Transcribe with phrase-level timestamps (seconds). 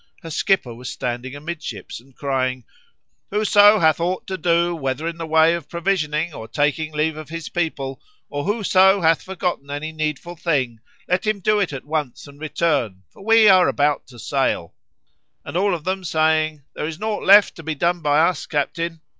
[0.23, 2.63] Her skipper was standing amidships and crying,
[3.29, 7.29] "Whoso hath aught to do, whether in the way of provisioning or taking leave of
[7.29, 12.25] his people; or whoso hath forgotten any needful thing, let him do it at once
[12.25, 14.73] and return, for we are about to sail";
[15.45, 18.49] and all of them saying, "There is naught left to be done by us, O
[18.49, 19.01] captain!"